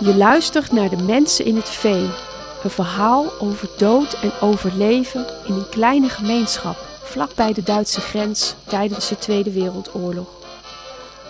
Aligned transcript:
Je 0.00 0.16
luistert 0.16 0.72
naar 0.72 0.88
de 0.88 1.02
mensen 1.02 1.44
in 1.44 1.56
het 1.56 1.68
veen. 1.68 2.10
Een 2.62 2.70
verhaal 2.70 3.26
over 3.40 3.68
dood 3.76 4.12
en 4.12 4.32
overleven 4.40 5.26
in 5.46 5.54
een 5.54 5.68
kleine 5.68 6.08
gemeenschap 6.08 6.76
vlakbij 7.02 7.52
de 7.52 7.62
Duitse 7.62 8.00
grens 8.00 8.54
tijdens 8.66 9.08
de 9.08 9.18
Tweede 9.18 9.52
Wereldoorlog. 9.52 10.28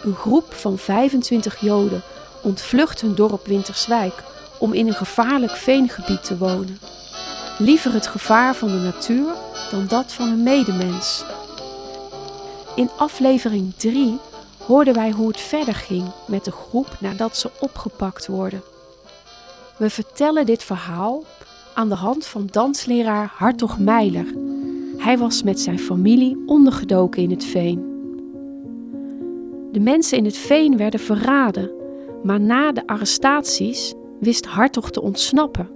Een 0.03 0.15
groep 0.15 0.55
van 0.55 0.79
25 0.79 1.61
Joden 1.61 2.03
ontvlucht 2.43 3.01
hun 3.01 3.15
dorp 3.15 3.47
Winterswijk 3.47 4.23
om 4.59 4.73
in 4.73 4.87
een 4.87 4.95
gevaarlijk 4.95 5.57
veengebied 5.57 6.25
te 6.25 6.39
wonen. 6.39 6.81
Liever 7.59 7.93
het 7.93 8.07
gevaar 8.07 8.55
van 8.55 8.69
de 8.69 8.79
natuur 8.79 9.33
dan 9.71 9.87
dat 9.87 10.13
van 10.13 10.29
een 10.29 10.43
medemens. 10.43 11.25
In 12.75 12.91
aflevering 12.97 13.73
3 13.77 14.19
hoorden 14.71 14.95
wij 14.95 15.11
hoe 15.11 15.29
het 15.29 15.41
verder 15.41 15.75
ging 15.75 16.05
met 16.27 16.45
de 16.45 16.51
groep 16.51 16.97
nadat 17.01 17.37
ze 17.37 17.51
opgepakt 17.61 18.27
worden. 18.27 18.63
We 19.79 19.91
vertellen 19.91 20.47
dit 20.47 20.63
verhaal 20.63 21.25
aan 21.75 21.89
de 21.89 21.95
hand 21.95 22.27
van 22.27 22.47
dansleraar 22.51 23.33
Hartog 23.35 23.79
Meiler. 23.79 24.27
Hij 24.97 25.19
was 25.19 25.43
met 25.43 25.61
zijn 25.61 25.79
familie 25.79 26.43
ondergedoken 26.47 27.23
in 27.23 27.31
het 27.31 27.45
veen. 27.45 27.79
De 29.73 29.81
mensen 29.81 30.19
in 30.19 30.25
het 30.25 30.37
veen 30.37 30.77
werden 30.77 31.01
verraden, 31.01 31.71
maar 32.23 32.41
na 32.41 32.73
de 32.73 32.87
arrestaties 32.87 33.95
wist 34.21 34.47
Hartog 34.47 34.91
te 34.91 35.03
ontsnappen. 35.03 35.69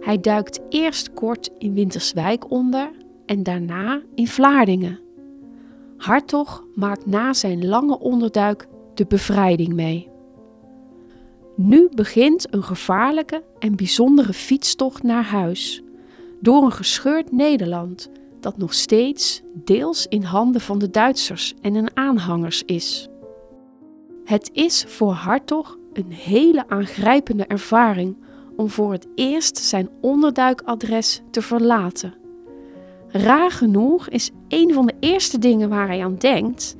Hij 0.00 0.20
duikt 0.20 0.60
eerst 0.68 1.12
kort 1.12 1.50
in 1.58 1.74
Winterswijk 1.74 2.50
onder 2.50 2.90
en 3.26 3.42
daarna 3.42 4.02
in 4.14 4.28
Vlaardingen. 4.28 5.05
Hartog 5.96 6.64
maakt 6.74 7.06
na 7.06 7.32
zijn 7.32 7.66
lange 7.66 7.98
onderduik 7.98 8.68
de 8.94 9.06
bevrijding 9.06 9.72
mee. 9.72 10.08
Nu 11.56 11.88
begint 11.94 12.54
een 12.54 12.62
gevaarlijke 12.62 13.42
en 13.58 13.76
bijzondere 13.76 14.32
fietstocht 14.32 15.02
naar 15.02 15.24
huis. 15.24 15.82
Door 16.40 16.62
een 16.62 16.72
gescheurd 16.72 17.32
Nederland 17.32 18.10
dat 18.40 18.56
nog 18.56 18.74
steeds 18.74 19.42
deels 19.52 20.06
in 20.06 20.22
handen 20.22 20.60
van 20.60 20.78
de 20.78 20.90
Duitsers 20.90 21.54
en 21.60 21.74
hun 21.74 21.96
aanhangers 21.96 22.62
is. 22.62 23.08
Het 24.24 24.50
is 24.52 24.84
voor 24.88 25.12
Hartog 25.12 25.78
een 25.92 26.12
hele 26.12 26.68
aangrijpende 26.68 27.46
ervaring 27.46 28.16
om 28.56 28.70
voor 28.70 28.92
het 28.92 29.06
eerst 29.14 29.58
zijn 29.58 29.88
onderduikadres 30.00 31.22
te 31.30 31.42
verlaten. 31.42 32.25
Raar 33.16 33.50
genoeg 33.50 34.08
is 34.08 34.30
een 34.48 34.74
van 34.74 34.86
de 34.86 34.94
eerste 35.00 35.38
dingen 35.38 35.68
waar 35.68 35.86
hij 35.86 36.04
aan 36.04 36.16
denkt 36.16 36.76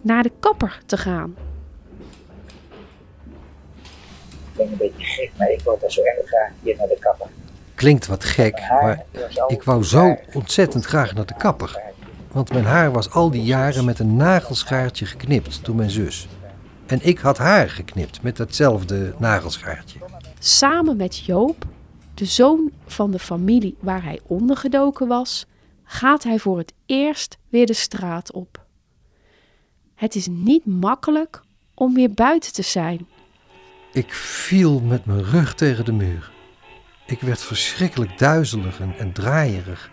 naar 0.00 0.22
de 0.22 0.32
kapper 0.40 0.80
te 0.86 0.96
gaan. 0.96 1.34
Ik 4.52 4.56
ben 4.56 4.66
een 4.66 4.76
beetje 4.76 5.04
gek, 5.04 5.30
maar 5.38 5.50
ik 5.50 5.60
word 5.64 5.82
er 5.82 5.92
zo 5.92 6.02
erg 6.02 6.26
graag 6.26 6.50
hier 6.62 6.76
naar 6.76 6.88
de 6.88 6.96
kapper. 7.00 7.26
Klinkt 7.74 8.06
wat 8.06 8.24
gek, 8.24 8.60
maar 8.70 9.04
ik 9.48 9.62
wou 9.62 9.84
zo 9.84 10.16
ontzettend 10.32 10.84
graag 10.84 11.14
naar 11.14 11.26
de 11.26 11.36
kapper. 11.36 11.80
Want 12.32 12.52
mijn 12.52 12.64
haar 12.64 12.92
was 12.92 13.10
al 13.10 13.30
die 13.30 13.44
jaren 13.44 13.84
met 13.84 13.98
een 13.98 14.16
nagelschaartje 14.16 15.06
geknipt 15.06 15.64
door 15.64 15.74
mijn 15.74 15.90
zus. 15.90 16.28
En 16.86 16.98
ik 17.02 17.18
had 17.18 17.38
haar 17.38 17.70
geknipt 17.70 18.22
met 18.22 18.36
datzelfde 18.36 19.14
nagelschaartje. 19.18 19.98
Samen 20.38 20.96
met 20.96 21.18
Joop, 21.18 21.64
de 22.14 22.24
zoon 22.24 22.70
van 22.86 23.10
de 23.10 23.18
familie 23.18 23.76
waar 23.80 24.04
hij 24.04 24.20
ondergedoken 24.26 25.08
was, 25.08 25.46
gaat 25.86 26.22
hij 26.22 26.38
voor 26.38 26.58
het 26.58 26.72
eerst 26.86 27.38
weer 27.48 27.66
de 27.66 27.72
straat 27.72 28.32
op. 28.32 28.64
Het 29.94 30.14
is 30.14 30.26
niet 30.26 30.66
makkelijk 30.66 31.42
om 31.74 31.94
weer 31.94 32.10
buiten 32.10 32.52
te 32.52 32.62
zijn. 32.62 33.06
Ik 33.92 34.12
viel 34.12 34.80
met 34.80 35.04
mijn 35.04 35.24
rug 35.24 35.54
tegen 35.54 35.84
de 35.84 35.92
muur. 35.92 36.32
Ik 37.06 37.20
werd 37.20 37.40
verschrikkelijk 37.40 38.18
duizelig 38.18 38.80
en, 38.80 38.94
en 38.98 39.12
draaierig. 39.12 39.90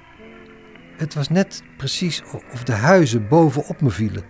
Het 0.98 1.14
was 1.14 1.30
net 1.30 1.64
precies 1.78 2.24
of 2.52 2.64
de 2.64 2.72
huizen 2.72 3.28
bovenop 3.28 3.82
me 3.82 3.90
vielen. 3.90 4.24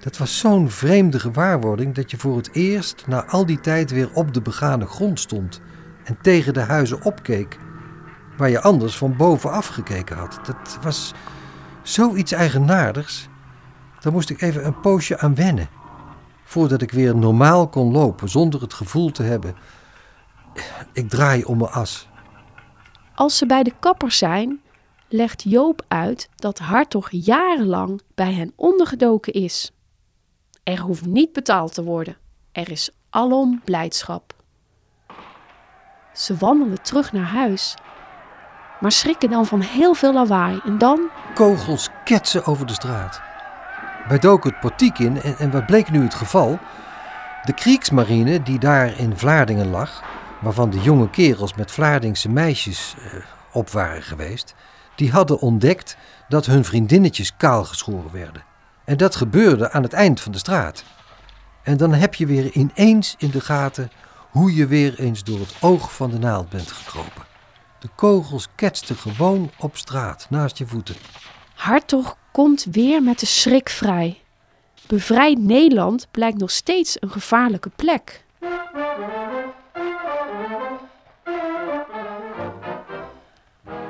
Dat 0.00 0.16
was 0.16 0.38
zo'n 0.38 0.70
vreemde 0.70 1.20
gewaarwording 1.20 1.94
dat 1.94 2.10
je 2.10 2.16
voor 2.16 2.36
het 2.36 2.54
eerst 2.54 3.06
na 3.06 3.26
al 3.26 3.46
die 3.46 3.60
tijd 3.60 3.90
weer 3.90 4.12
op 4.12 4.34
de 4.34 4.42
begane 4.42 4.86
grond 4.86 5.20
stond 5.20 5.60
en 6.04 6.18
tegen 6.22 6.54
de 6.54 6.60
huizen 6.60 7.04
opkeek, 7.04 7.58
waar 8.40 8.50
je 8.50 8.60
anders 8.60 8.96
van 8.96 9.16
bovenaf 9.16 9.66
gekeken 9.66 10.16
had. 10.16 10.38
Dat 10.42 10.78
was 10.82 11.12
zoiets 11.82 12.32
eigenaardigs. 12.32 13.28
Daar 14.00 14.12
moest 14.12 14.30
ik 14.30 14.40
even 14.40 14.66
een 14.66 14.80
poosje 14.80 15.18
aan 15.18 15.34
wennen, 15.34 15.68
voordat 16.44 16.82
ik 16.82 16.90
weer 16.90 17.16
normaal 17.16 17.68
kon 17.68 17.92
lopen 17.92 18.28
zonder 18.28 18.60
het 18.60 18.74
gevoel 18.74 19.10
te 19.10 19.22
hebben: 19.22 19.54
ik 20.92 21.08
draai 21.08 21.44
om 21.44 21.58
mijn 21.58 21.70
as. 21.70 22.08
Als 23.14 23.36
ze 23.36 23.46
bij 23.46 23.62
de 23.62 23.72
kapper 23.80 24.12
zijn, 24.12 24.60
legt 25.08 25.42
Joop 25.42 25.84
uit 25.88 26.28
dat 26.36 26.58
Hartog 26.58 27.08
jarenlang 27.10 28.00
bij 28.14 28.32
hen 28.32 28.52
ondergedoken 28.56 29.32
is. 29.32 29.72
Er 30.62 30.80
hoeft 30.80 31.06
niet 31.06 31.32
betaald 31.32 31.74
te 31.74 31.82
worden. 31.82 32.16
Er 32.52 32.70
is 32.70 32.90
alom 33.10 33.60
blijdschap. 33.64 34.34
Ze 36.12 36.36
wandelen 36.36 36.82
terug 36.82 37.12
naar 37.12 37.26
huis, 37.26 37.76
maar 38.80 38.92
schrikken 38.92 39.30
dan 39.30 39.46
van 39.46 39.60
heel 39.60 39.94
veel 39.94 40.12
lawaai 40.12 40.60
en 40.64 40.78
dan... 40.78 41.00
Kogels 41.34 41.88
ketsen 42.04 42.46
over 42.46 42.66
de 42.66 42.72
straat. 42.72 43.20
Wij 44.08 44.18
doken 44.18 44.50
het 44.50 44.60
portiek 44.60 44.98
in 44.98 45.22
en, 45.22 45.38
en 45.38 45.50
wat 45.50 45.66
bleek 45.66 45.90
nu 45.90 46.02
het 46.02 46.14
geval? 46.14 46.58
De 47.44 47.54
Kriegsmarine 47.54 48.42
die 48.42 48.58
daar 48.58 48.98
in 48.98 49.16
Vlaardingen 49.16 49.70
lag, 49.70 50.02
waarvan 50.40 50.70
de 50.70 50.80
jonge 50.80 51.10
kerels 51.10 51.54
met 51.54 51.70
Vlaardingse 51.70 52.28
meisjes 52.28 52.94
eh, 52.98 53.20
op 53.52 53.70
waren 53.70 54.02
geweest, 54.02 54.54
die 54.94 55.10
hadden 55.10 55.38
ontdekt 55.38 55.96
dat 56.28 56.46
hun 56.46 56.64
vriendinnetjes 56.64 57.36
kaal 57.36 57.64
geschoren 57.64 58.12
werden. 58.12 58.42
En 58.84 58.96
dat 58.96 59.16
gebeurde 59.16 59.70
aan 59.70 59.82
het 59.82 59.92
eind 59.92 60.20
van 60.20 60.32
de 60.32 60.38
straat. 60.38 60.84
En 61.62 61.76
dan 61.76 61.94
heb 61.94 62.14
je 62.14 62.26
weer 62.26 62.50
ineens 62.52 63.14
in 63.18 63.30
de 63.30 63.40
gaten 63.40 63.90
hoe 64.30 64.54
je 64.54 64.66
weer 64.66 64.98
eens 64.98 65.24
door 65.24 65.38
het 65.38 65.54
oog 65.60 65.94
van 65.94 66.10
de 66.10 66.18
naald 66.18 66.48
bent 66.48 66.72
gekropen. 66.72 67.29
De 67.80 67.88
kogels 67.94 68.48
ketsten 68.54 68.96
gewoon 68.96 69.50
op 69.58 69.76
straat 69.76 70.26
naast 70.30 70.58
je 70.58 70.66
voeten. 70.66 70.94
Hartog 71.54 72.16
komt 72.32 72.66
weer 72.70 73.02
met 73.02 73.20
de 73.20 73.26
schrik 73.26 73.68
vrij. 73.68 74.20
Bevrijd 74.86 75.38
Nederland 75.38 76.06
blijkt 76.10 76.38
nog 76.38 76.50
steeds 76.50 76.96
een 77.00 77.10
gevaarlijke 77.10 77.70
plek. 77.76 78.24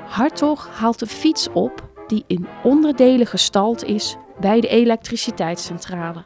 Hartog 0.07 0.69
haalt 0.69 0.99
de 0.99 1.07
fiets 1.07 1.49
op 1.53 1.89
die 2.07 2.25
in 2.27 2.47
onderdelen 2.63 3.27
gestald 3.27 3.85
is 3.85 4.17
bij 4.41 4.61
de 4.61 4.69
elektriciteitscentrale. 4.69 6.25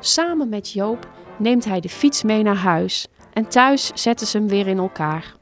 Samen 0.00 0.48
met 0.48 0.72
Joop 0.72 1.08
neemt 1.38 1.64
hij 1.64 1.80
de 1.80 1.88
fiets 1.88 2.22
mee 2.22 2.42
naar 2.42 2.56
huis 2.56 3.06
en 3.32 3.48
thuis 3.48 3.90
zetten 3.94 4.26
ze 4.26 4.38
hem 4.38 4.48
weer 4.48 4.66
in 4.66 4.78
elkaar. 4.78 5.38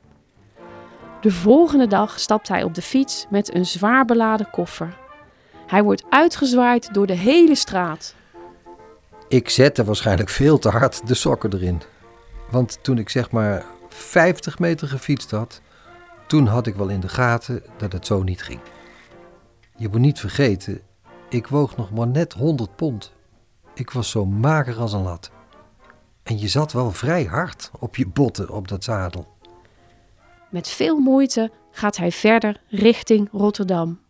De 1.20 1.30
volgende 1.30 1.86
dag 1.86 2.20
stapt 2.20 2.48
hij 2.48 2.62
op 2.62 2.74
de 2.74 2.82
fiets 2.82 3.26
met 3.30 3.54
een 3.54 3.66
zwaar 3.66 4.04
beladen 4.04 4.50
koffer. 4.50 4.96
Hij 5.66 5.82
wordt 5.82 6.04
uitgezwaaid 6.10 6.94
door 6.94 7.06
de 7.06 7.16
hele 7.16 7.54
straat. 7.54 8.14
Ik 9.28 9.48
zette 9.48 9.84
waarschijnlijk 9.84 10.28
veel 10.28 10.58
te 10.58 10.68
hard 10.68 11.06
de 11.06 11.14
sokken 11.14 11.52
erin. 11.52 11.82
Want 12.50 12.78
toen 12.82 12.98
ik 12.98 13.08
zeg 13.08 13.30
maar 13.30 13.64
50 13.88 14.58
meter 14.58 14.88
gefietst 14.88 15.30
had, 15.30 15.60
toen 16.26 16.46
had 16.46 16.66
ik 16.66 16.74
wel 16.74 16.88
in 16.88 17.00
de 17.00 17.08
gaten 17.08 17.62
dat 17.76 17.92
het 17.92 18.06
zo 18.06 18.22
niet 18.22 18.42
ging. 18.42 18.60
Je 19.76 19.88
moet 19.88 20.00
niet 20.00 20.20
vergeten, 20.20 20.80
ik 21.28 21.46
woog 21.46 21.76
nog 21.76 21.90
maar 21.90 22.08
net 22.08 22.32
100 22.32 22.76
pond. 22.76 23.12
Ik 23.74 23.90
was 23.90 24.10
zo 24.10 24.26
mager 24.26 24.78
als 24.78 24.92
een 24.92 25.02
lat. 25.02 25.30
En 26.22 26.38
je 26.38 26.48
zat 26.48 26.72
wel 26.72 26.90
vrij 26.90 27.24
hard 27.24 27.70
op 27.78 27.96
je 27.96 28.06
botten 28.06 28.50
op 28.50 28.68
dat 28.68 28.84
zadel. 28.84 29.37
Met 30.50 30.68
veel 30.68 30.98
moeite 30.98 31.50
gaat 31.70 31.96
hij 31.96 32.12
verder 32.12 32.60
richting 32.68 33.28
Rotterdam. 33.32 34.00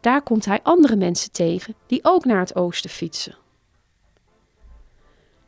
Daar 0.00 0.22
komt 0.22 0.44
hij 0.44 0.60
andere 0.62 0.96
mensen 0.96 1.32
tegen 1.32 1.74
die 1.86 2.00
ook 2.02 2.24
naar 2.24 2.40
het 2.40 2.54
oosten 2.54 2.90
fietsen. 2.90 3.34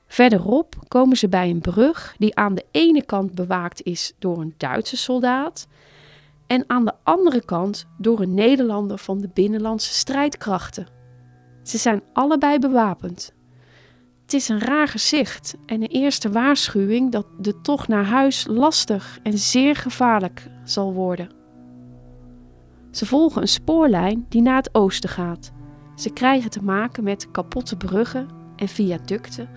Verderop 0.06 0.75
komen 0.88 1.17
ze 1.17 1.29
bij 1.29 1.50
een 1.50 1.61
brug 1.61 2.14
die 2.19 2.37
aan 2.37 2.55
de 2.55 2.64
ene 2.70 3.05
kant 3.05 3.34
bewaakt 3.34 3.82
is 3.82 4.12
door 4.19 4.40
een 4.40 4.55
Duitse 4.56 4.96
soldaat 4.96 5.67
en 6.46 6.64
aan 6.67 6.85
de 6.85 6.93
andere 7.02 7.44
kant 7.44 7.87
door 7.99 8.20
een 8.20 8.35
Nederlander 8.35 8.99
van 8.99 9.20
de 9.20 9.28
binnenlandse 9.28 9.94
strijdkrachten. 9.94 10.87
Ze 11.62 11.78
zijn 11.78 12.02
allebei 12.12 12.58
bewapend. 12.58 13.32
Het 14.32 14.40
is 14.40 14.49
een 14.49 14.61
raar 14.61 14.88
gezicht 14.88 15.56
en 15.67 15.82
een 15.82 15.88
eerste 15.88 16.31
waarschuwing 16.31 17.12
dat 17.12 17.26
de 17.38 17.61
tocht 17.61 17.88
naar 17.88 18.05
huis 18.05 18.46
lastig 18.46 19.19
en 19.23 19.38
zeer 19.38 19.76
gevaarlijk 19.76 20.50
zal 20.64 20.93
worden. 20.93 21.29
Ze 22.90 23.06
volgen 23.06 23.43
een 23.43 23.49
spoorlijn 23.49 24.26
die 24.29 24.43
naar 24.43 24.56
het 24.56 24.75
oosten 24.75 25.11
gaat. 25.11 25.52
Ze 25.96 26.11
krijgen 26.11 26.50
te 26.50 26.62
maken 26.62 27.05
met 27.05 27.31
kapotte 27.31 27.76
bruggen 27.76 28.29
en 28.56 28.69
viaducten, 28.69 29.49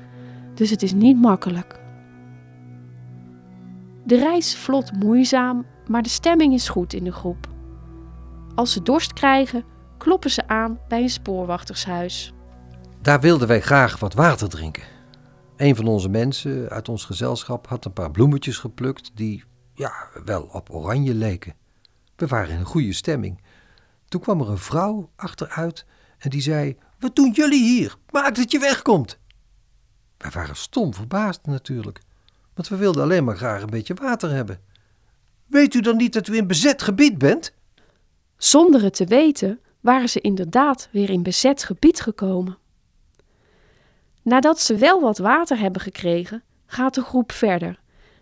dus 0.53 0.69
het 0.69 0.83
is 0.83 0.93
niet 0.93 1.21
makkelijk. 1.21 1.79
De 4.03 4.15
reis 4.15 4.55
vlot 4.55 4.91
moeizaam, 4.91 5.65
maar 5.87 6.01
de 6.01 6.09
stemming 6.09 6.53
is 6.53 6.69
goed 6.69 6.93
in 6.93 7.03
de 7.03 7.13
groep. 7.13 7.47
Als 8.55 8.71
ze 8.71 8.81
dorst 8.81 9.13
krijgen, 9.13 9.63
kloppen 9.97 10.31
ze 10.31 10.47
aan 10.47 10.79
bij 10.87 11.01
een 11.01 11.09
spoorwachtershuis. 11.09 12.34
Daar 13.05 13.19
wilden 13.21 13.47
wij 13.47 13.61
graag 13.61 13.99
wat 13.99 14.13
water 14.13 14.49
drinken. 14.49 14.83
Een 15.57 15.75
van 15.75 15.87
onze 15.87 16.09
mensen 16.09 16.69
uit 16.69 16.89
ons 16.89 17.05
gezelschap 17.05 17.67
had 17.67 17.85
een 17.85 17.93
paar 17.93 18.11
bloemetjes 18.11 18.57
geplukt 18.57 19.11
die, 19.13 19.43
ja, 19.73 19.93
wel 20.23 20.49
op 20.51 20.69
oranje 20.69 21.13
leken. 21.13 21.55
We 22.15 22.27
waren 22.27 22.53
in 22.53 22.59
een 22.59 22.65
goede 22.65 22.93
stemming. 22.93 23.41
Toen 24.07 24.21
kwam 24.21 24.41
er 24.41 24.49
een 24.49 24.57
vrouw 24.57 25.09
achteruit 25.15 25.85
en 26.17 26.29
die 26.29 26.41
zei: 26.41 26.77
Wat 26.99 27.15
doen 27.15 27.31
jullie 27.31 27.63
hier? 27.63 27.95
Maak 28.09 28.35
dat 28.35 28.51
je 28.51 28.59
wegkomt. 28.59 29.19
Wij 30.17 30.31
waren 30.31 30.55
stom 30.55 30.93
verbaasd 30.93 31.45
natuurlijk, 31.45 31.99
want 32.53 32.67
we 32.67 32.75
wilden 32.75 33.03
alleen 33.03 33.23
maar 33.23 33.37
graag 33.37 33.61
een 33.61 33.69
beetje 33.69 33.93
water 33.93 34.31
hebben. 34.31 34.59
Weet 35.45 35.73
u 35.73 35.81
dan 35.81 35.97
niet 35.97 36.13
dat 36.13 36.27
u 36.27 36.35
in 36.35 36.47
bezet 36.47 36.81
gebied 36.81 37.17
bent? 37.17 37.53
Zonder 38.37 38.83
het 38.83 38.93
te 38.93 39.05
weten 39.05 39.59
waren 39.79 40.09
ze 40.09 40.21
inderdaad 40.21 40.89
weer 40.91 41.09
in 41.09 41.23
bezet 41.23 41.63
gebied 41.63 42.01
gekomen. 42.01 42.57
Nadat 44.25 44.59
ze 44.59 44.75
wel 44.75 45.01
wat 45.01 45.17
water 45.17 45.59
hebben 45.59 45.81
gekregen, 45.81 46.43
gaat 46.65 46.93
de 46.93 47.01
groep 47.01 47.31
verder. 47.31 47.79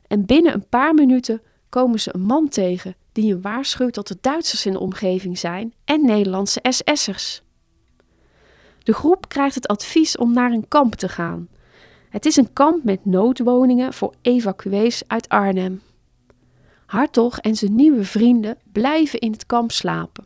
En 0.07 0.25
binnen 0.25 0.53
een 0.53 0.67
paar 0.69 0.93
minuten 0.93 1.41
komen 1.69 1.99
ze 1.99 2.13
een 2.13 2.21
man 2.21 2.47
tegen 2.49 2.95
die 3.11 3.31
hen 3.31 3.41
waarschuwt 3.41 3.93
dat 3.93 4.09
er 4.09 4.15
Duitsers 4.21 4.65
in 4.65 4.71
de 4.71 4.79
omgeving 4.79 5.37
zijn 5.37 5.73
en 5.85 6.05
Nederlandse 6.05 6.59
SS'ers. 6.69 7.41
De 8.79 8.93
groep 8.93 9.27
krijgt 9.27 9.55
het 9.55 9.67
advies 9.67 10.17
om 10.17 10.33
naar 10.33 10.51
een 10.51 10.67
kamp 10.67 10.95
te 10.95 11.09
gaan. 11.09 11.47
Het 12.09 12.25
is 12.25 12.35
een 12.35 12.53
kamp 12.53 12.83
met 12.83 13.05
noodwoningen 13.05 13.93
voor 13.93 14.13
evacuees 14.21 15.03
uit 15.07 15.29
Arnhem. 15.29 15.81
Hartog 16.85 17.39
en 17.39 17.55
zijn 17.55 17.75
nieuwe 17.75 18.03
vrienden 18.03 18.57
blijven 18.71 19.19
in 19.19 19.31
het 19.31 19.45
kamp 19.45 19.71
slapen. 19.71 20.25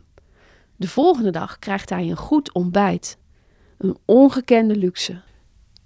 De 0.76 0.88
volgende 0.88 1.30
dag 1.30 1.58
krijgt 1.58 1.90
hij 1.90 2.10
een 2.10 2.16
goed 2.16 2.52
ontbijt. 2.52 3.18
Een 3.78 3.96
ongekende 4.04 4.76
luxe. 4.76 5.26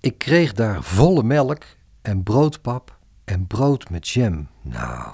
Ik 0.03 0.19
kreeg 0.19 0.53
daar 0.53 0.83
volle 0.83 1.23
melk 1.23 1.63
en 2.01 2.23
broodpap 2.23 2.99
en 3.25 3.47
brood 3.47 3.91
met 3.91 4.09
jam. 4.09 4.49
Nou, 4.63 5.09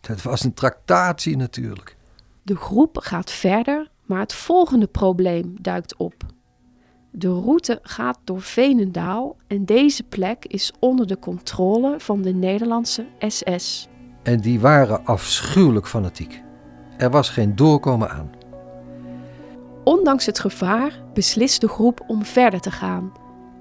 dat 0.00 0.22
was 0.22 0.44
een 0.44 0.54
tractatie 0.54 1.36
natuurlijk. 1.36 1.96
De 2.42 2.56
groep 2.56 2.98
gaat 2.98 3.30
verder, 3.30 3.90
maar 4.06 4.20
het 4.20 4.34
volgende 4.34 4.86
probleem 4.86 5.54
duikt 5.60 5.96
op. 5.96 6.14
De 7.10 7.28
route 7.28 7.78
gaat 7.82 8.18
door 8.24 8.42
Veenendaal 8.42 9.36
en 9.46 9.64
deze 9.64 10.02
plek 10.02 10.44
is 10.44 10.72
onder 10.78 11.06
de 11.06 11.18
controle 11.18 11.94
van 12.00 12.22
de 12.22 12.32
Nederlandse 12.32 13.06
SS. 13.18 13.88
En 14.22 14.40
die 14.40 14.60
waren 14.60 15.04
afschuwelijk 15.04 15.88
fanatiek. 15.88 16.42
Er 16.96 17.10
was 17.10 17.28
geen 17.28 17.56
doorkomen 17.56 18.10
aan. 18.10 18.30
Ondanks 19.84 20.26
het 20.26 20.38
gevaar 20.38 21.02
beslist 21.14 21.60
de 21.60 21.68
groep 21.68 22.04
om 22.06 22.24
verder 22.24 22.60
te 22.60 22.70
gaan. 22.70 23.12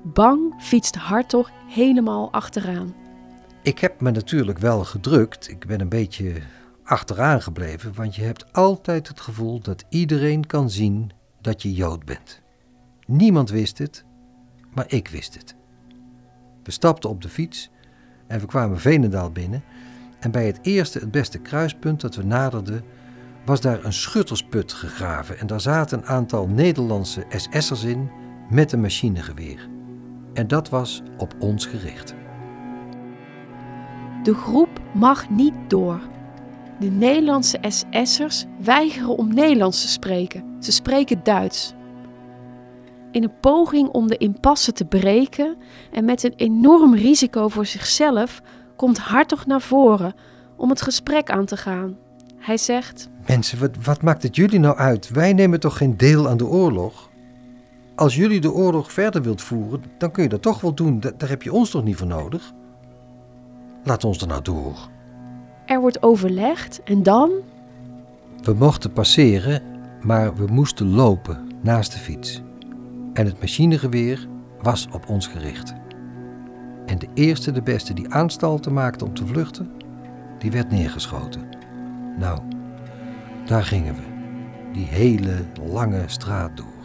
Bang 0.03 0.53
fietst 0.57 0.95
Hartog 0.95 1.51
helemaal 1.67 2.31
achteraan. 2.31 2.93
Ik 3.61 3.79
heb 3.79 4.01
me 4.01 4.11
natuurlijk 4.11 4.57
wel 4.57 4.83
gedrukt. 4.83 5.49
Ik 5.49 5.65
ben 5.65 5.81
een 5.81 5.89
beetje 5.89 6.33
achteraan 6.83 7.41
gebleven, 7.41 7.93
want 7.95 8.15
je 8.15 8.21
hebt 8.21 8.53
altijd 8.53 9.07
het 9.07 9.21
gevoel 9.21 9.59
dat 9.59 9.83
iedereen 9.89 10.45
kan 10.45 10.69
zien 10.69 11.11
dat 11.41 11.61
je 11.61 11.73
Jood 11.73 12.05
bent. 12.05 12.41
Niemand 13.05 13.49
wist 13.49 13.77
het, 13.77 14.05
maar 14.73 14.85
ik 14.87 15.07
wist 15.07 15.33
het. 15.33 15.55
We 16.63 16.71
stapten 16.71 17.09
op 17.09 17.21
de 17.21 17.29
fiets 17.29 17.69
en 18.27 18.39
we 18.39 18.45
kwamen 18.45 18.79
Venendaal 18.79 19.31
binnen. 19.31 19.63
En 20.19 20.31
bij 20.31 20.45
het 20.45 20.59
eerste, 20.61 20.99
het 20.99 21.11
beste 21.11 21.39
kruispunt 21.39 22.01
dat 22.01 22.15
we 22.15 22.23
naderden, 22.23 22.83
was 23.45 23.61
daar 23.61 23.85
een 23.85 23.93
schuttersput 23.93 24.73
gegraven. 24.73 25.39
En 25.39 25.47
daar 25.47 25.61
zaten 25.61 25.97
een 25.97 26.05
aantal 26.05 26.47
Nederlandse 26.47 27.25
SS'ers 27.29 27.83
in 27.83 28.09
met 28.49 28.71
een 28.71 28.81
machinegeweer. 28.81 29.69
En 30.33 30.47
dat 30.47 30.69
was 30.69 31.01
op 31.17 31.35
ons 31.39 31.65
gericht. 31.65 32.15
De 34.23 34.33
groep 34.33 34.81
mag 34.93 35.29
niet 35.29 35.53
door. 35.67 35.99
De 36.79 36.89
Nederlandse 36.89 37.59
SS'ers 37.67 38.45
weigeren 38.59 39.17
om 39.17 39.33
Nederlands 39.33 39.81
te 39.81 39.87
spreken. 39.87 40.43
Ze 40.59 40.71
spreken 40.71 41.23
Duits. 41.23 41.73
In 43.11 43.23
een 43.23 43.39
poging 43.39 43.89
om 43.89 44.07
de 44.07 44.17
impasse 44.17 44.71
te 44.71 44.85
breken 44.85 45.57
en 45.91 46.05
met 46.05 46.23
een 46.23 46.33
enorm 46.35 46.95
risico 46.95 47.47
voor 47.47 47.65
zichzelf 47.65 48.41
komt 48.75 48.97
Hartog 48.97 49.45
naar 49.45 49.61
voren 49.61 50.13
om 50.57 50.69
het 50.69 50.81
gesprek 50.81 51.29
aan 51.29 51.45
te 51.45 51.57
gaan. 51.57 51.97
Hij 52.37 52.57
zegt: 52.57 53.09
Mensen, 53.27 53.59
wat, 53.59 53.71
wat 53.83 54.01
maakt 54.01 54.23
het 54.23 54.35
jullie 54.35 54.59
nou 54.59 54.77
uit? 54.77 55.09
Wij 55.09 55.33
nemen 55.33 55.59
toch 55.59 55.77
geen 55.77 55.97
deel 55.97 56.29
aan 56.29 56.37
de 56.37 56.45
oorlog? 56.47 57.10
Als 58.01 58.15
jullie 58.15 58.41
de 58.41 58.51
oorlog 58.51 58.91
verder 58.91 59.21
wilt 59.21 59.41
voeren, 59.41 59.83
dan 59.97 60.11
kun 60.11 60.23
je 60.23 60.29
dat 60.29 60.41
toch 60.41 60.61
wel 60.61 60.73
doen. 60.73 60.99
Da- 60.99 61.11
daar 61.17 61.29
heb 61.29 61.43
je 61.43 61.53
ons 61.53 61.69
toch 61.69 61.83
niet 61.83 61.95
voor 61.95 62.07
nodig? 62.07 62.53
Laat 63.83 64.03
ons 64.03 64.21
er 64.21 64.27
nou 64.27 64.41
door. 64.41 64.89
Er 65.65 65.79
wordt 65.79 66.03
overlegd 66.03 66.83
en 66.83 67.03
dan 67.03 67.31
We 68.43 68.53
mochten 68.53 68.93
passeren, 68.93 69.61
maar 70.01 70.35
we 70.35 70.45
moesten 70.51 70.89
lopen 70.93 71.47
naast 71.61 71.91
de 71.91 71.97
fiets. 71.97 72.41
En 73.13 73.25
het 73.25 73.39
machinegeweer 73.39 74.27
was 74.61 74.87
op 74.91 75.09
ons 75.09 75.27
gericht. 75.27 75.73
En 76.85 76.99
de 76.99 77.07
eerste, 77.13 77.51
de 77.51 77.61
beste 77.61 77.93
die 77.93 78.13
aanstalten 78.13 78.73
maakte 78.73 79.05
om 79.05 79.13
te 79.13 79.25
vluchten, 79.25 79.71
die 80.39 80.51
werd 80.51 80.71
neergeschoten. 80.71 81.41
Nou, 82.17 82.39
daar 83.45 83.63
gingen 83.63 83.95
we. 83.95 84.01
Die 84.73 84.85
hele 84.85 85.45
lange 85.71 86.03
straat 86.05 86.57
door. 86.57 86.80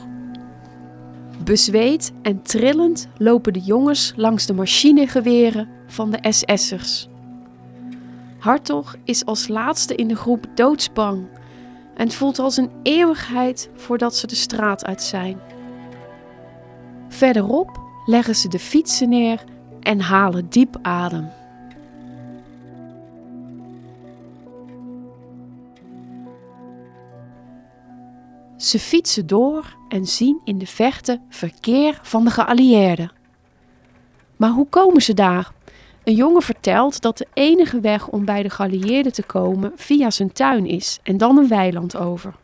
Bezweet 1.44 2.12
en 2.22 2.42
trillend 2.42 3.08
lopen 3.18 3.52
de 3.52 3.60
jongens 3.60 4.12
langs 4.16 4.46
de 4.46 4.52
machinegeweren 4.52 5.68
van 5.86 6.10
de 6.10 6.32
SS'ers. 6.32 7.08
Hartog 8.38 8.96
is 9.04 9.24
als 9.24 9.48
laatste 9.48 9.94
in 9.94 10.08
de 10.08 10.16
groep 10.16 10.46
doodsbang 10.54 11.26
en 11.96 12.10
voelt 12.10 12.38
als 12.38 12.56
een 12.56 12.70
eeuwigheid 12.82 13.70
voordat 13.74 14.16
ze 14.16 14.26
de 14.26 14.34
straat 14.34 14.84
uit 14.84 15.02
zijn. 15.02 15.40
Verderop 17.08 17.80
leggen 18.06 18.34
ze 18.34 18.48
de 18.48 18.58
fietsen 18.58 19.08
neer 19.08 19.44
en 19.80 20.00
halen 20.00 20.48
diep 20.48 20.78
adem. 20.82 21.28
Ze 28.66 28.78
fietsen 28.78 29.26
door 29.26 29.76
en 29.88 30.06
zien 30.06 30.40
in 30.44 30.58
de 30.58 30.66
verte 30.66 31.20
verkeer 31.28 31.98
van 32.02 32.24
de 32.24 32.30
geallieerden. 32.30 33.12
Maar 34.36 34.50
hoe 34.50 34.68
komen 34.68 35.02
ze 35.02 35.14
daar? 35.14 35.52
Een 36.04 36.14
jongen 36.14 36.42
vertelt 36.42 37.00
dat 37.00 37.18
de 37.18 37.26
enige 37.34 37.80
weg 37.80 38.08
om 38.08 38.24
bij 38.24 38.42
de 38.42 38.50
geallieerden 38.50 39.12
te 39.12 39.22
komen 39.22 39.72
via 39.76 40.10
zijn 40.10 40.32
tuin 40.32 40.66
is 40.66 40.98
en 41.02 41.16
dan 41.16 41.38
een 41.38 41.48
weiland 41.48 41.96
over. 41.96 42.34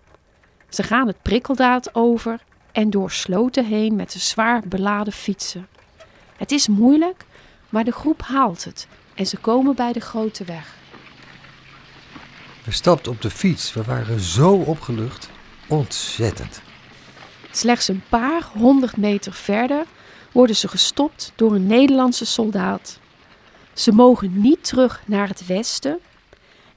Ze 0.69 0.83
gaan 0.83 1.07
het 1.07 1.23
prikkeldaad 1.23 1.95
over 1.95 2.41
en 2.73 2.91
door 2.91 3.11
sloten 3.11 3.64
heen 3.64 3.97
met 3.97 4.12
de 4.12 4.19
zwaar 4.19 4.62
beladen 4.69 5.12
fietsen. 5.12 5.69
Het 6.37 6.52
is 6.52 6.69
moeilijk, 6.69 7.25
maar 7.69 7.85
de 7.85 7.93
groep 7.93 8.23
haalt 8.23 8.64
het 8.64 8.87
en 9.14 9.26
ze 9.26 9.37
komen 9.37 9.75
bij 9.75 9.93
de 9.93 10.00
grote 10.00 10.45
weg. 10.45 10.75
We 12.64 12.73
stapten 12.73 13.12
op 13.12 13.23
de 13.23 13.31
fiets. 13.31 13.73
We 13.73 13.83
waren 13.83 14.21
zo 14.21 14.52
opgelucht. 14.55 15.31
Ontzettend. 15.73 16.62
Slechts 17.50 17.88
een 17.88 18.02
paar 18.09 18.50
honderd 18.55 18.97
meter 18.97 19.33
verder 19.33 19.85
worden 20.33 20.57
ze 20.57 20.69
gestopt 20.69 21.33
door 21.37 21.55
een 21.55 21.67
Nederlandse 21.67 22.26
soldaat. 22.26 22.99
Ze 23.73 23.93
mogen 23.93 24.41
niet 24.41 24.64
terug 24.64 25.02
naar 25.07 25.29
het 25.29 25.47
westen 25.47 25.99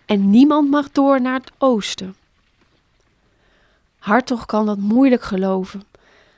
en 0.06 0.30
niemand 0.30 0.70
mag 0.70 0.92
door 0.92 1.22
naar 1.22 1.40
het 1.40 1.52
oosten. 1.58 2.16
Hartog 4.00 4.46
kan 4.46 4.66
dat 4.66 4.78
moeilijk 4.78 5.24
geloven. 5.24 5.84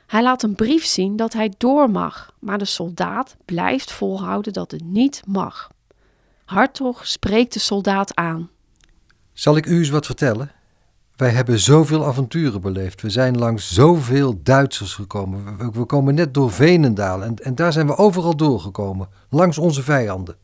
Hij 0.06 0.22
laat 0.22 0.42
een 0.42 0.54
brief 0.54 0.84
zien 0.84 1.16
dat 1.16 1.32
hij 1.32 1.52
door 1.58 1.90
mag, 1.90 2.32
maar 2.38 2.58
de 2.58 2.64
soldaat 2.64 3.36
blijft 3.44 3.92
volhouden 3.92 4.52
dat 4.52 4.70
het 4.70 4.84
niet 4.84 5.22
mag. 5.26 5.70
Hartog 6.44 7.06
spreekt 7.06 7.52
de 7.52 7.58
soldaat 7.58 8.14
aan. 8.14 8.50
Zal 9.32 9.56
ik 9.56 9.66
u 9.66 9.78
eens 9.78 9.88
wat 9.88 10.06
vertellen? 10.06 10.57
Wij 11.18 11.30
hebben 11.30 11.58
zoveel 11.58 12.06
avonturen 12.06 12.60
beleefd. 12.60 13.02
We 13.02 13.10
zijn 13.10 13.38
langs 13.38 13.74
zoveel 13.74 14.42
Duitsers 14.42 14.94
gekomen. 14.94 15.72
We, 15.72 15.84
komen 15.84 16.14
net 16.14 16.34
door 16.34 16.50
Venendaal 16.50 17.22
en, 17.22 17.34
en 17.34 17.54
daar 17.54 17.72
zijn 17.72 17.86
we 17.86 17.96
overal 17.96 18.36
doorgekomen. 18.36 19.08
Langs 19.30 19.58
onze 19.58 19.82
vijanden. 19.82 20.36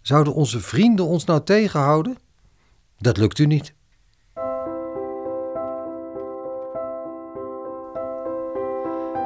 Zouden 0.00 0.34
onze 0.34 0.60
vrienden 0.60 1.06
ons 1.06 1.24
nou 1.24 1.42
tegenhouden? 1.42 2.16
Dat 2.98 3.16
lukt 3.16 3.38
u 3.38 3.46
niet. 3.46 3.74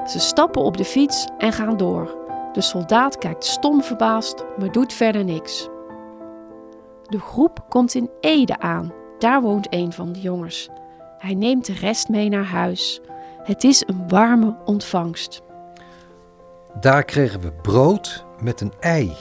Ze 0.07 0.19
stappen 0.19 0.63
op 0.63 0.77
de 0.77 0.85
fiets 0.85 1.27
en 1.39 1.53
gaan 1.53 1.77
door. 1.77 2.17
De 2.53 2.61
soldaat 2.61 3.19
kijkt 3.19 3.45
stom 3.45 3.83
verbaasd, 3.83 4.45
maar 4.59 4.73
doet 4.73 4.93
verder 4.93 5.25
niks. 5.25 5.69
De 7.03 7.19
groep 7.19 7.65
komt 7.69 7.95
in 7.95 8.11
Ede 8.21 8.59
aan. 8.59 9.00
Daar 9.21 9.43
woont 9.43 9.67
een 9.71 9.93
van 9.93 10.13
de 10.13 10.21
jongens. 10.21 10.69
Hij 11.19 11.35
neemt 11.35 11.67
de 11.67 11.73
rest 11.73 12.09
mee 12.09 12.29
naar 12.29 12.45
huis. 12.45 13.01
Het 13.43 13.65
is 13.65 13.83
een 13.87 14.09
warme 14.09 14.57
ontvangst. 14.65 15.43
Daar 16.81 17.05
kregen 17.05 17.41
we 17.41 17.53
brood 17.53 18.25
met 18.43 18.61
een 18.61 18.73
ei. 18.81 19.17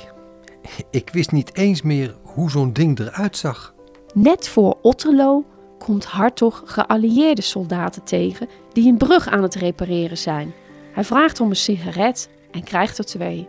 Ik 0.89 1.10
wist 1.10 1.32
niet 1.32 1.56
eens 1.56 1.82
meer 1.82 2.15
hoe 2.24 2.50
zo'n 2.50 2.74
ding 2.74 3.00
eruit 3.00 3.38
zag. 3.38 3.74
Net 4.13 4.48
voor 4.48 4.77
Otterlo 4.82 5.46
komt 5.77 6.06
Hartog 6.06 6.62
geallieerde 6.65 7.41
soldaten 7.41 8.03
tegen 8.03 8.48
die 8.74 8.91
een 8.91 8.98
brug 8.98 9.27
aan 9.27 9.44
het 9.44 9.56
repareren 9.56 10.18
zijn. 10.18 10.53
Hij 10.91 11.03
vraagt 11.03 11.39
om 11.39 11.50
een 11.50 11.56
sigaret 11.56 12.29
en 12.51 12.63
krijgt 12.63 12.98
er 12.98 13.06
twee. 13.06 13.48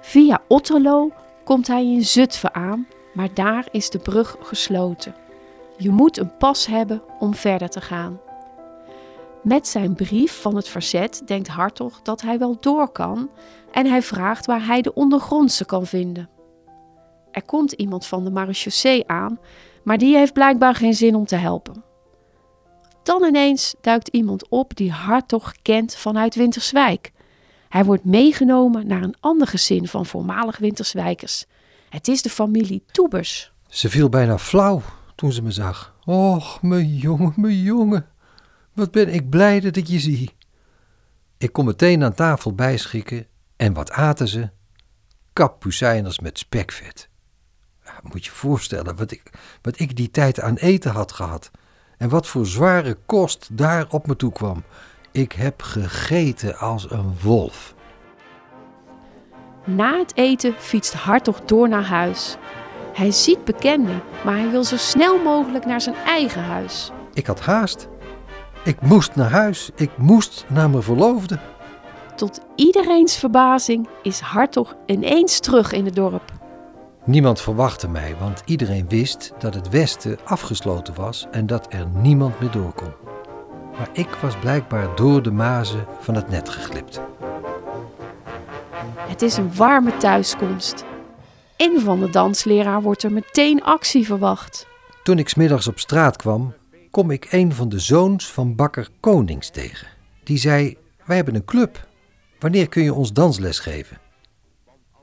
Via 0.00 0.42
Otterlo 0.48 1.10
komt 1.44 1.66
hij 1.66 1.84
in 1.84 2.04
Zutphen 2.04 2.54
aan, 2.54 2.86
maar 3.14 3.34
daar 3.34 3.66
is 3.70 3.90
de 3.90 3.98
brug 3.98 4.36
gesloten. 4.40 5.21
Je 5.82 5.90
moet 5.90 6.18
een 6.18 6.36
pas 6.36 6.66
hebben 6.66 7.02
om 7.18 7.34
verder 7.34 7.68
te 7.68 7.80
gaan. 7.80 8.20
Met 9.42 9.68
zijn 9.68 9.94
brief 9.94 10.40
van 10.40 10.56
het 10.56 10.68
verzet 10.68 11.22
denkt 11.24 11.48
Hartog 11.48 12.02
dat 12.02 12.20
hij 12.20 12.38
wel 12.38 12.56
door 12.60 12.92
kan 12.92 13.30
en 13.72 13.86
hij 13.86 14.02
vraagt 14.02 14.46
waar 14.46 14.66
hij 14.66 14.82
de 14.82 14.94
ondergrondse 14.94 15.64
kan 15.64 15.86
vinden. 15.86 16.28
Er 17.30 17.42
komt 17.42 17.72
iemand 17.72 18.06
van 18.06 18.24
de 18.24 18.30
marechaussee 18.30 19.08
aan, 19.08 19.38
maar 19.84 19.98
die 19.98 20.16
heeft 20.16 20.32
blijkbaar 20.32 20.74
geen 20.74 20.94
zin 20.94 21.14
om 21.14 21.26
te 21.26 21.36
helpen. 21.36 21.84
Dan 23.02 23.24
ineens 23.24 23.74
duikt 23.80 24.08
iemand 24.08 24.48
op 24.48 24.76
die 24.76 24.92
Hartog 24.92 25.52
kent 25.62 25.94
vanuit 25.96 26.34
Winterswijk. 26.34 27.12
Hij 27.68 27.84
wordt 27.84 28.04
meegenomen 28.04 28.86
naar 28.86 29.02
een 29.02 29.16
ander 29.20 29.46
gezin 29.46 29.88
van 29.88 30.06
voormalig 30.06 30.58
Winterswijkers. 30.58 31.44
Het 31.88 32.08
is 32.08 32.22
de 32.22 32.30
familie 32.30 32.84
Toebers. 32.86 33.52
Ze 33.68 33.88
viel 33.88 34.08
bijna 34.08 34.38
flauw 34.38 34.82
toen 35.22 35.32
ze 35.32 35.42
me 35.42 35.50
zag. 35.50 35.94
Och, 36.04 36.62
mijn 36.62 36.96
jongen, 36.96 37.32
mijn 37.36 37.62
jongen. 37.62 38.06
Wat 38.72 38.90
ben 38.90 39.14
ik 39.14 39.30
blij 39.30 39.60
dat 39.60 39.76
ik 39.76 39.86
je 39.86 40.00
zie. 40.00 40.34
Ik 41.38 41.52
kom 41.52 41.64
meteen 41.64 42.04
aan 42.04 42.14
tafel 42.14 42.54
bijschikken 42.54 43.26
en 43.56 43.72
wat 43.72 43.90
aten 43.90 44.28
ze? 44.28 44.50
Kapucijners 45.32 46.20
met 46.20 46.38
spekvet. 46.38 47.08
Moet 48.02 48.24
je 48.24 48.30
voorstellen 48.30 48.96
wat 48.96 49.10
ik, 49.10 49.30
wat 49.60 49.78
ik 49.78 49.96
die 49.96 50.10
tijd 50.10 50.40
aan 50.40 50.56
eten 50.56 50.90
had 50.90 51.12
gehad. 51.12 51.50
En 51.98 52.08
wat 52.08 52.26
voor 52.26 52.46
zware 52.46 52.98
kost 53.06 53.48
daar 53.52 53.86
op 53.90 54.06
me 54.06 54.16
toe 54.16 54.32
kwam. 54.32 54.64
Ik 55.10 55.32
heb 55.32 55.62
gegeten 55.62 56.58
als 56.58 56.90
een 56.90 57.18
wolf. 57.20 57.74
Na 59.64 59.98
het 59.98 60.16
eten 60.16 60.54
fietst 60.58 60.92
Hartog 60.92 61.40
door 61.40 61.68
naar 61.68 61.84
huis. 61.84 62.36
Hij 62.92 63.10
ziet 63.10 63.44
bekenden, 63.44 64.02
maar 64.24 64.36
hij 64.36 64.50
wil 64.50 64.64
zo 64.64 64.76
snel 64.76 65.22
mogelijk 65.22 65.66
naar 65.66 65.80
zijn 65.80 65.96
eigen 66.06 66.42
huis. 66.42 66.90
Ik 67.14 67.26
had 67.26 67.40
haast. 67.40 67.88
Ik 68.64 68.80
moest 68.80 69.14
naar 69.14 69.30
huis. 69.30 69.70
Ik 69.74 69.90
moest 69.96 70.44
naar 70.48 70.70
mijn 70.70 70.82
verloofde. 70.82 71.38
Tot 72.16 72.40
iedereens 72.56 73.16
verbazing 73.16 73.88
is 74.02 74.20
Hartog 74.20 74.74
ineens 74.86 75.40
terug 75.40 75.72
in 75.72 75.84
het 75.84 75.94
dorp. 75.94 76.32
Niemand 77.04 77.40
verwachtte 77.40 77.88
mij, 77.88 78.16
want 78.18 78.42
iedereen 78.44 78.88
wist 78.88 79.32
dat 79.38 79.54
het 79.54 79.68
westen 79.68 80.18
afgesloten 80.24 80.94
was 80.94 81.26
en 81.30 81.46
dat 81.46 81.66
er 81.72 81.86
niemand 81.86 82.40
meer 82.40 82.50
door 82.50 82.72
kon. 82.72 82.92
Maar 83.78 83.88
ik 83.92 84.08
was 84.08 84.36
blijkbaar 84.36 84.96
door 84.96 85.22
de 85.22 85.30
mazen 85.30 85.86
van 86.00 86.14
het 86.14 86.28
net 86.28 86.48
geglipt. 86.48 87.00
Het 88.96 89.22
is 89.22 89.36
een 89.36 89.54
warme 89.54 89.96
thuiskomst. 89.96 90.84
En 91.62 91.80
van 91.80 92.00
de 92.00 92.10
dansleraar 92.10 92.82
wordt 92.82 93.02
er 93.02 93.12
meteen 93.12 93.62
actie 93.62 94.06
verwacht. 94.06 94.66
Toen 95.02 95.18
ik 95.18 95.28
smiddags 95.28 95.68
op 95.68 95.78
straat 95.78 96.16
kwam, 96.16 96.54
kom 96.90 97.10
ik 97.10 97.26
een 97.30 97.52
van 97.52 97.68
de 97.68 97.78
zoons 97.78 98.32
van 98.32 98.54
bakker 98.54 98.88
Konings 99.00 99.50
tegen. 99.50 99.88
Die 100.24 100.38
zei: 100.38 100.76
Wij 101.04 101.16
hebben 101.16 101.34
een 101.34 101.44
club. 101.44 101.88
Wanneer 102.38 102.68
kun 102.68 102.82
je 102.82 102.94
ons 102.94 103.12
dansles 103.12 103.58
geven? 103.58 103.98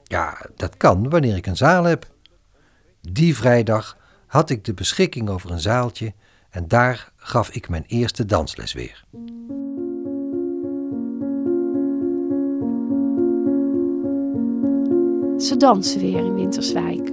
Ja, 0.04 0.46
dat 0.56 0.78
kan 0.78 1.10
wanneer 1.10 1.36
ik 1.36 1.46
een 1.46 1.58
zaal 1.58 1.84
heb. 1.84 2.06
Die 3.02 3.36
vrijdag 3.36 3.98
had 4.28 4.50
ik 4.50 4.66
de 4.66 4.74
beschikking 4.74 5.30
over 5.30 5.52
een 5.52 5.60
zaaltje 5.60 6.14
en 6.50 6.68
daar 6.68 7.12
gaf 7.16 7.50
ik 7.50 7.70
mijn 7.70 7.86
eerste 7.88 8.26
dansles 8.26 8.74
weer. 8.74 9.06
Ze 15.50 15.58
dansen 15.58 16.02
weer 16.02 16.26
in 16.26 16.34
Winterswijk. 16.34 17.12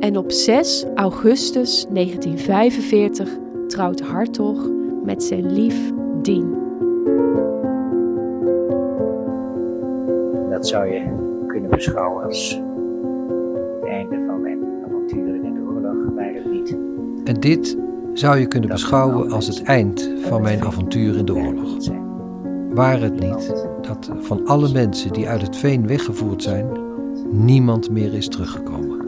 En 0.00 0.16
op 0.16 0.30
6 0.30 0.84
augustus 0.94 1.86
1945 1.90 3.38
trouwt 3.66 4.00
Hartog 4.00 4.70
met 5.04 5.22
zijn 5.22 5.52
lief 5.52 5.92
Dien. 6.22 6.54
Dat 10.50 10.68
zou 10.68 10.86
je 10.86 11.02
kunnen 11.46 11.70
beschouwen 11.70 12.22
als 12.24 12.60
het 13.74 13.84
einde 13.84 14.24
van 14.26 14.40
mijn 14.40 14.58
avonturen 14.86 15.44
in 15.44 15.54
de 15.54 15.60
oorlog, 15.60 16.14
maar 16.14 16.34
het 16.34 16.52
niet. 16.52 16.76
En 17.24 17.40
dit 17.40 17.76
zou 18.12 18.38
je 18.38 18.46
kunnen 18.46 18.68
beschouwen 18.68 19.30
als 19.30 19.46
het 19.46 19.62
eind 19.62 20.10
van 20.16 20.42
mijn 20.42 20.62
avontuur 20.62 21.16
in 21.16 21.24
de 21.24 21.34
oorlog. 21.34 21.78
Waar 22.74 23.00
het 23.00 23.20
niet 23.20 23.66
dat 23.82 24.10
van 24.18 24.46
alle 24.46 24.72
mensen 24.72 25.12
die 25.12 25.28
uit 25.28 25.42
het 25.42 25.56
veen 25.56 25.86
weggevoerd 25.86 26.42
zijn, 26.42 26.66
niemand 27.30 27.90
meer 27.90 28.14
is 28.14 28.28
teruggekomen. 28.28 29.00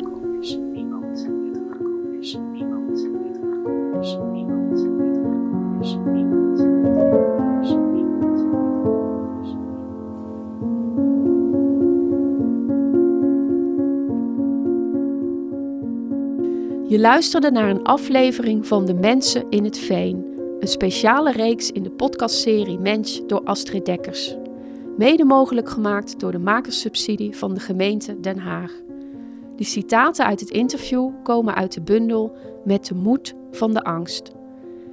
Je 16.88 16.98
luisterde 17.00 17.50
naar 17.50 17.70
een 17.70 17.82
aflevering 17.82 18.66
van 18.66 18.84
De 18.84 18.94
Mensen 18.94 19.44
in 19.50 19.64
het 19.64 19.78
Veen, 19.78 20.33
een 20.64 20.70
speciale 20.70 21.32
reeks 21.32 21.70
in 21.70 21.82
de 21.82 21.90
podcastserie 21.90 22.78
Mens 22.78 23.22
door 23.26 23.42
Astrid 23.44 23.86
Dekkers. 23.86 24.36
Mede 24.96 25.24
mogelijk 25.24 25.70
gemaakt 25.70 26.20
door 26.20 26.32
de 26.32 26.38
makerssubsidie 26.38 27.36
van 27.36 27.54
de 27.54 27.60
gemeente 27.60 28.20
Den 28.20 28.38
Haag. 28.38 28.72
De 29.56 29.64
citaten 29.64 30.24
uit 30.24 30.40
het 30.40 30.50
interview 30.50 31.10
komen 31.22 31.54
uit 31.54 31.72
de 31.72 31.80
bundel 31.80 32.36
Met 32.64 32.86
de 32.86 32.94
moed 32.94 33.34
van 33.50 33.74
de 33.74 33.82
angst. 33.82 34.32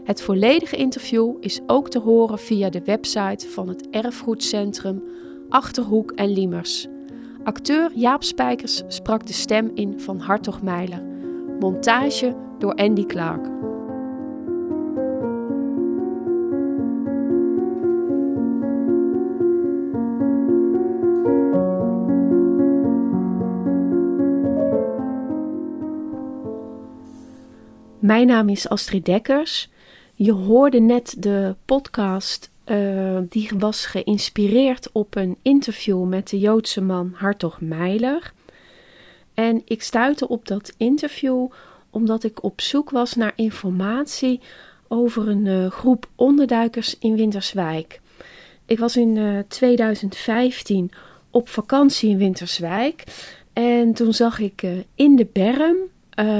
Het 0.04 0.22
volledige 0.22 0.75
interview 0.75 1.34
is 1.40 1.60
ook 1.68 1.90
te 1.90 2.00
horen 2.00 2.40
via 2.40 2.70
de 2.70 2.82
website 2.84 3.50
van 3.50 3.68
het 3.68 3.90
Erfgoedcentrum 3.90 5.04
Achterhoek 5.50 6.12
en 6.12 6.34
Liemers. 6.34 6.88
Acteur 7.44 7.92
Jaap 7.94 8.24
Spijkers 8.24 8.84
sprak 8.88 9.28
de 9.28 9.34
stem 9.34 9.72
in 9.74 10.00
van 10.00 10.20
Hartog 10.20 10.62
Meiler. 10.62 11.04
Montage 11.60 12.36
door 12.60 12.74
Andy 12.74 13.06
Clark. 13.06 13.48
Mijn 28.01 28.27
naam 28.27 28.50
is 28.50 28.70
Astrid 28.70 29.05
Dekkers. 29.05 29.70
Je 30.15 30.31
hoorde 30.31 30.79
net 30.79 31.15
de 31.17 31.55
podcast 31.65 32.51
uh, 32.65 33.17
die 33.29 33.50
was 33.58 33.86
geïnspireerd 33.86 34.89
op 34.91 35.15
een 35.15 35.38
interview 35.41 36.03
met 36.03 36.29
de 36.29 36.39
Joodse 36.39 36.81
man 36.81 37.12
Hartog 37.15 37.62
Meiler. 37.62 38.34
En 39.34 39.62
ik 39.65 39.84
stuitte 39.84 40.27
op 40.27 40.48
dat 40.48 40.74
interview 40.77 41.48
omdat 41.89 42.24
ik 42.24 42.43
op 42.43 42.62
zoek 42.62 42.89
was 42.89 43.15
naar 43.15 43.34
informatie 43.36 44.39
over 44.88 45.27
een 45.27 45.46
uh, 45.46 45.72
groep 45.72 46.10
onderduikers 46.15 46.98
in 47.00 47.15
Winterswijk. 47.15 48.01
Ik 48.65 48.79
was 48.79 48.98
in 48.98 49.15
uh, 49.15 49.39
2015 49.48 50.91
op 51.29 51.50
vakantie 51.50 52.10
in 52.10 52.17
Winterswijk 52.17 53.03
en 53.53 53.93
toen 53.93 54.13
zag 54.13 54.39
ik 54.39 54.63
in 54.96 55.15
de 55.15 55.27
berm 55.34 55.77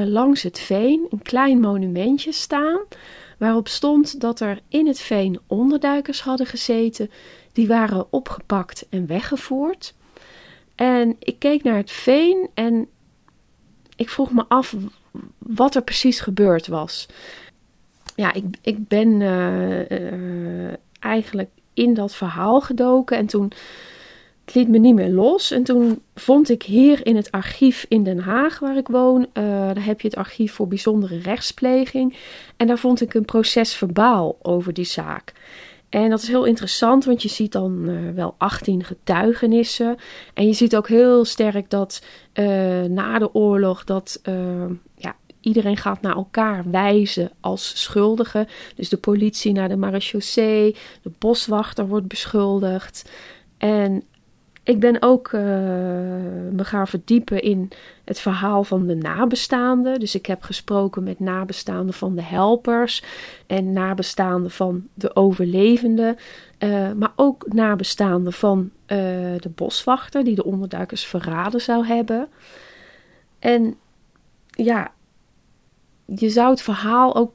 langs 0.06 0.44
het 0.44 0.60
veen 0.60 1.08
een 1.10 1.22
klein 1.22 1.60
monumentje 1.60 2.32
staan 2.32 2.80
waarop 3.38 3.68
stond 3.68 4.20
dat 4.20 4.40
er 4.40 4.60
in 4.68 4.88
het 4.88 5.00
veen 5.00 5.40
onderduikers 5.48 6.22
hadden 6.22 6.46
gezeten 6.46 7.12
die 7.52 7.68
waren 7.68 8.06
opgepakt 8.10 8.86
en 8.90 9.08
weggevoerd. 9.08 9.94
En 10.76 11.16
ik 11.20 11.40
keek 11.40 11.64
naar 11.64 11.76
het 11.76 11.92
veen 11.92 12.50
en 12.54 12.88
ik 13.96 14.10
vroeg 14.10 14.32
me 14.32 14.46
af 14.48 14.76
wat 15.38 15.76
er 15.76 15.84
precies 15.84 16.20
gebeurd 16.20 16.68
was. 16.68 17.08
Ja, 18.16 18.34
ik, 18.34 18.46
ik 18.62 18.88
ben 18.88 19.20
uh, 19.20 19.90
uh, 19.90 20.74
eigenlijk 21.00 21.50
in 21.74 21.94
dat 21.94 22.16
verhaal 22.16 22.62
gedoken 22.62 23.18
en 23.18 23.26
toen 23.26 23.52
het 24.46 24.56
liet 24.56 24.70
me 24.70 24.78
niet 24.78 24.96
meer 24.96 25.10
los. 25.10 25.52
En 25.52 25.64
toen 25.64 26.02
vond 26.16 26.50
ik 26.50 26.64
hier 26.64 27.06
in 27.06 27.16
het 27.16 27.32
archief 27.32 27.86
in 27.88 28.04
Den 28.04 28.20
Haag, 28.20 28.60
waar 28.60 28.78
ik 28.78 28.88
woon, 28.88 29.22
uh, 29.22 29.44
daar 29.44 29.86
heb 29.86 30.02
je 30.02 30.08
het 30.08 30.18
archief 30.18 30.54
voor 30.54 30.68
bijzondere 30.68 31.18
rechtspleging. 31.18 32.18
En 32.58 32.68
daar 32.68 32.78
vond 32.78 33.02
ik 33.02 33.14
een 33.14 33.26
proces 33.26 33.74
verbaal 33.74 34.38
over 34.42 34.74
die 34.74 34.86
zaak. 34.86 35.34
En 35.90 36.10
dat 36.10 36.22
is 36.22 36.28
heel 36.28 36.46
interessant, 36.46 37.06
want 37.06 37.22
je 37.22 37.30
ziet 37.30 37.52
dan 37.52 37.90
uh, 37.90 38.14
wel 38.16 38.36
18 38.38 38.84
getuigenissen. 38.84 39.96
En 40.34 40.48
je 40.48 40.54
ziet 40.54 40.76
ook 40.76 40.88
heel 40.88 41.26
sterk 41.26 41.70
dat 41.70 42.04
uh, 42.34 42.46
na 42.84 43.20
de 43.20 43.34
oorlog 43.34 43.84
dat 43.84 44.22
iedereen 45.42 45.78
gaat 45.78 46.02
naar 46.02 46.16
elkaar 46.16 46.64
wijzen 46.72 47.32
als 47.40 47.82
schuldigen. 47.82 48.48
Dus 48.76 48.90
de 48.90 48.98
politie 48.98 49.52
naar 49.52 49.70
de 49.70 49.78
marechaussee, 49.78 50.76
de 51.02 51.12
boswachter 51.18 51.88
wordt 51.88 52.08
beschuldigd. 52.08 53.10
En 53.58 54.04
ik 54.64 54.80
ben 54.80 55.02
ook 55.02 55.32
uh, 55.32 55.42
me 56.52 56.64
gaan 56.64 56.88
verdiepen 56.88 57.42
in 57.42 57.70
het 58.06 58.20
verhaal 58.20 58.64
van 58.64 58.88
de 58.88 58.96
nabestaanden. 58.96 60.00
Dus 60.00 60.16
ik 60.16 60.26
heb 60.26 60.44
gesproken 60.44 61.04
met 61.04 61.20
nabestaanden 61.20 61.94
van 61.94 62.16
de 62.16 62.22
helpers 62.22 63.04
en 63.48 63.74
nabestaanden 63.74 64.52
van 64.52 64.88
de 64.94 65.16
overlevenden. 65.16 66.18
Uh, 66.60 66.92
maar 66.92 67.12
ook 67.16 67.54
nabestaanden 67.54 68.34
van 68.34 68.60
uh, 68.88 68.98
de 69.40 69.52
boswachter 69.56 70.24
die 70.24 70.36
de 70.36 70.44
onderduikers 70.44 71.06
verraden 71.06 71.62
zou 71.62 71.86
hebben. 71.86 72.28
En 73.40 73.76
ja, 74.48 74.92
je 76.06 76.30
zou 76.30 76.50
het 76.50 76.62
verhaal 76.62 77.16
ook 77.16 77.34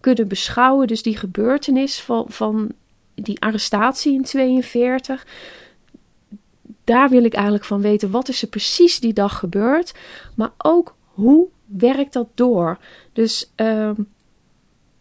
kunnen 0.00 0.28
beschouwen, 0.28 0.86
dus 0.86 1.02
die 1.02 1.16
gebeurtenis 1.16 2.00
van, 2.00 2.24
van 2.28 2.72
die 3.14 3.40
arrestatie 3.40 4.12
in 4.12 4.22
42 4.22 5.26
daar 6.92 7.08
wil 7.08 7.24
ik 7.24 7.34
eigenlijk 7.34 7.64
van 7.64 7.80
weten 7.80 8.10
wat 8.10 8.28
is 8.28 8.42
er 8.42 8.48
precies 8.48 9.00
die 9.00 9.12
dag 9.12 9.38
gebeurd, 9.38 9.94
maar 10.34 10.52
ook 10.58 10.94
hoe 11.04 11.48
werkt 11.64 12.12
dat 12.12 12.28
door. 12.34 12.78
Dus 13.12 13.52
uh, 13.56 13.90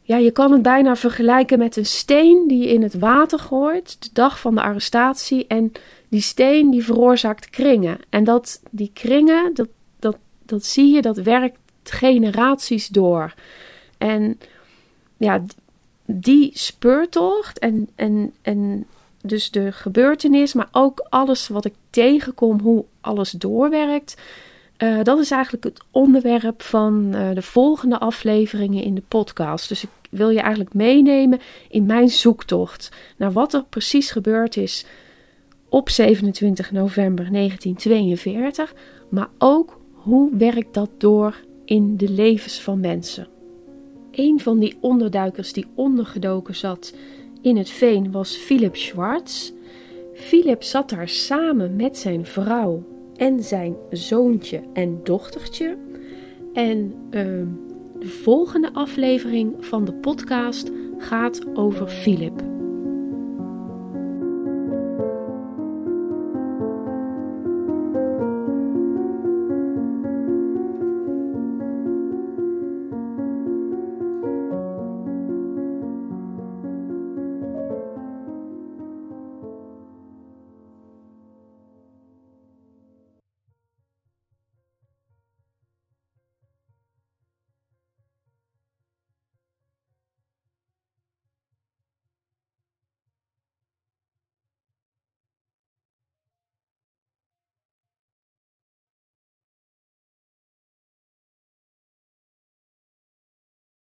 ja, 0.01 0.17
je 0.17 0.31
kan 0.31 0.51
het 0.51 0.61
bijna 0.61 0.95
vergelijken 0.95 1.59
met 1.59 1.75
een 1.75 1.85
steen 1.85 2.47
die 2.47 2.57
je 2.57 2.73
in 2.73 2.83
het 2.83 2.99
water 2.99 3.39
gooit 3.39 3.97
de 3.99 4.09
dag 4.13 4.39
van 4.39 4.55
de 4.55 4.61
arrestatie 4.61 5.47
en 5.47 5.71
die 6.09 6.21
steen 6.21 6.71
die 6.71 6.83
veroorzaakt 6.83 7.49
kringen. 7.49 7.99
En 8.09 8.23
dat 8.23 8.61
die 8.69 8.91
kringen, 8.93 9.53
dat, 9.53 9.67
dat, 9.99 10.17
dat 10.45 10.65
zie 10.65 10.93
je, 10.93 11.01
dat 11.01 11.17
werkt 11.17 11.59
generaties 11.83 12.87
door. 12.87 13.33
En 13.97 14.39
ja, 15.17 15.43
die 16.05 16.51
speurtocht 16.53 17.59
en, 17.59 17.89
en, 17.95 18.33
en 18.41 18.85
dus 19.23 19.51
de 19.51 19.71
gebeurtenis, 19.71 20.53
maar 20.53 20.69
ook 20.71 21.05
alles 21.09 21.47
wat 21.47 21.65
ik 21.65 21.73
tegenkom, 21.89 22.59
hoe 22.59 22.85
alles 23.01 23.31
doorwerkt. 23.31 24.21
Uh, 24.77 25.03
dat 25.03 25.19
is 25.19 25.31
eigenlijk 25.31 25.63
het 25.63 25.81
onderwerp 25.91 26.61
van 26.61 27.11
uh, 27.13 27.33
de 27.33 27.41
volgende 27.41 27.99
afleveringen 27.99 28.83
in 28.83 28.95
de 28.95 29.03
podcast. 29.07 29.69
Dus 29.69 29.83
ik 29.83 29.89
wil 30.09 30.29
je 30.29 30.39
eigenlijk 30.39 30.73
meenemen 30.73 31.39
in 31.69 31.85
mijn 31.85 32.09
zoektocht 32.09 32.91
naar 33.17 33.31
wat 33.31 33.53
er 33.53 33.63
precies 33.63 34.11
gebeurd 34.11 34.57
is 34.57 34.85
op 35.69 35.89
27 35.89 36.71
november 36.71 37.31
1942, 37.31 38.73
maar 39.09 39.29
ook 39.37 39.79
hoe 39.91 40.37
werkt 40.37 40.73
dat 40.73 40.89
door 40.97 41.35
in 41.65 41.97
de 41.97 42.09
levens 42.09 42.61
van 42.61 42.79
mensen. 42.79 43.27
Een 44.11 44.39
van 44.39 44.59
die 44.59 44.77
onderduikers 44.81 45.53
die 45.53 45.67
ondergedoken 45.75 46.55
zat 46.55 46.93
in 47.41 47.57
het 47.57 47.69
veen 47.69 48.11
was 48.11 48.35
Philip 48.35 48.75
Schwartz. 48.75 49.51
Philip 50.13 50.63
zat 50.63 50.89
daar 50.89 51.09
samen 51.09 51.75
met 51.75 51.97
zijn 51.97 52.25
vrouw 52.25 52.83
en 53.15 53.43
zijn 53.43 53.75
zoontje 53.89 54.61
en 54.73 54.99
dochtertje. 55.03 55.77
En 56.53 56.93
uh, 57.09 57.21
de 57.99 58.07
volgende 58.07 58.73
aflevering 58.73 59.65
van 59.65 59.85
de 59.85 59.93
podcast 59.93 60.71
gaat 60.97 61.55
over 61.55 61.87
Philip. 61.87 62.50